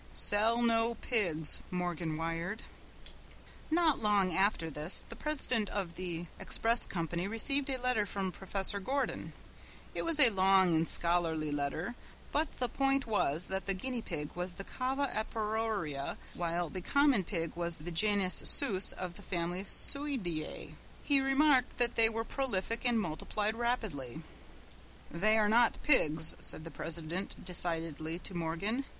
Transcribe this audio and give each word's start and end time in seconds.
"Sell 0.15 0.63
no 0.63 0.95
pigs," 0.95 1.61
Morgan 1.69 2.17
wired. 2.17 2.63
Not 3.69 4.01
long 4.01 4.35
after 4.35 4.67
this 4.71 5.05
the 5.07 5.15
president 5.15 5.69
of 5.69 5.93
the 5.93 6.25
express 6.39 6.87
company 6.87 7.27
received 7.27 7.69
a 7.69 7.77
letter 7.79 8.07
from 8.07 8.31
Professor 8.31 8.79
Gordon. 8.79 9.31
It 9.93 10.01
was 10.03 10.19
a 10.19 10.31
long 10.31 10.73
and 10.73 10.87
scholarly 10.87 11.51
letter, 11.51 11.93
but 12.31 12.51
the 12.57 12.67
point 12.67 13.05
was 13.05 13.45
that 13.45 13.67
the 13.67 13.75
guinea 13.75 14.01
pig 14.01 14.31
was 14.33 14.55
the 14.55 14.63
Cava 14.63 15.05
aparoea 15.15 16.17
while 16.33 16.67
the 16.67 16.81
common 16.81 17.23
pig 17.23 17.51
was 17.55 17.77
the 17.77 17.91
genius 17.91 18.41
Sus 18.43 18.93
of 18.93 19.13
the 19.13 19.21
family 19.21 19.63
Suidae. 19.63 20.73
He 21.03 21.21
remarked 21.21 21.77
that 21.77 21.93
they 21.93 22.09
were 22.09 22.23
prolific 22.23 22.85
and 22.85 22.99
multiplied 22.99 23.55
rapidly. 23.55 24.23
"They 25.11 25.37
are 25.37 25.47
not 25.47 25.77
pigs," 25.83 26.33
said 26.41 26.63
the 26.63 26.71
president, 26.71 27.45
decidedly, 27.45 28.17
to 28.17 28.33
Morgan. 28.33 28.85